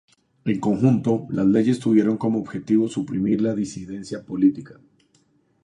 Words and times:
En 0.45 0.59
conjunto, 0.59 1.27
las 1.29 1.45
leyes 1.45 1.77
tuvieron 1.79 2.17
como 2.17 2.39
objetivo 2.39 2.87
suprimir 2.87 3.39
la 3.39 3.53
disidencia 3.53 4.23
política. 4.25 4.79